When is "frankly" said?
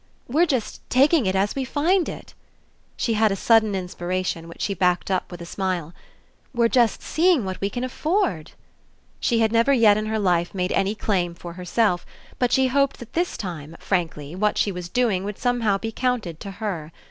13.79-14.33